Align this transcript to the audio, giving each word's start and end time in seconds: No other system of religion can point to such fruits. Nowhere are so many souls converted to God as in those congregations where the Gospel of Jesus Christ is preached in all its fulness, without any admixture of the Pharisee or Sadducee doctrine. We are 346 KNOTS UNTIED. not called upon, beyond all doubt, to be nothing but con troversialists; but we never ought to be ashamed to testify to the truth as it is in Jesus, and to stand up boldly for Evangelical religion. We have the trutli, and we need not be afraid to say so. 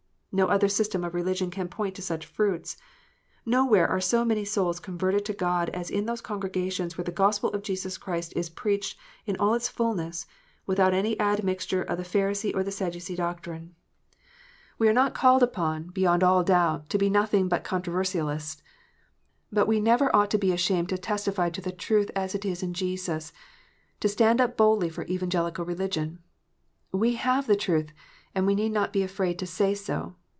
No 0.33 0.47
other 0.47 0.69
system 0.69 1.03
of 1.03 1.13
religion 1.13 1.51
can 1.51 1.67
point 1.67 1.93
to 1.95 2.01
such 2.01 2.25
fruits. 2.25 2.77
Nowhere 3.45 3.85
are 3.89 3.99
so 3.99 4.23
many 4.23 4.45
souls 4.45 4.79
converted 4.79 5.25
to 5.25 5.33
God 5.33 5.67
as 5.71 5.89
in 5.89 6.05
those 6.05 6.21
congregations 6.21 6.97
where 6.97 7.03
the 7.03 7.11
Gospel 7.11 7.49
of 7.49 7.63
Jesus 7.63 7.97
Christ 7.97 8.31
is 8.33 8.49
preached 8.49 8.97
in 9.25 9.35
all 9.35 9.53
its 9.55 9.67
fulness, 9.67 10.25
without 10.65 10.93
any 10.93 11.19
admixture 11.19 11.81
of 11.81 11.97
the 11.97 12.05
Pharisee 12.05 12.55
or 12.55 12.63
Sadducee 12.71 13.13
doctrine. 13.17 13.75
We 14.79 14.87
are 14.87 14.93
346 14.93 14.93
KNOTS 14.93 14.95
UNTIED. 14.95 14.95
not 15.03 15.13
called 15.13 15.43
upon, 15.43 15.91
beyond 15.93 16.23
all 16.23 16.45
doubt, 16.45 16.89
to 16.91 16.97
be 16.97 17.09
nothing 17.09 17.49
but 17.49 17.65
con 17.65 17.81
troversialists; 17.81 18.61
but 19.51 19.67
we 19.67 19.81
never 19.81 20.15
ought 20.15 20.31
to 20.31 20.37
be 20.37 20.53
ashamed 20.53 20.87
to 20.91 20.97
testify 20.97 21.49
to 21.49 21.59
the 21.59 21.73
truth 21.73 22.09
as 22.15 22.33
it 22.33 22.45
is 22.45 22.63
in 22.63 22.73
Jesus, 22.73 23.31
and 23.31 23.37
to 23.99 24.07
stand 24.07 24.39
up 24.39 24.55
boldly 24.55 24.87
for 24.89 25.03
Evangelical 25.09 25.65
religion. 25.65 26.19
We 26.93 27.15
have 27.15 27.47
the 27.47 27.57
trutli, 27.57 27.89
and 28.33 28.47
we 28.47 28.55
need 28.55 28.71
not 28.71 28.93
be 28.93 29.03
afraid 29.03 29.37
to 29.39 29.45
say 29.45 29.73
so. 29.75 30.15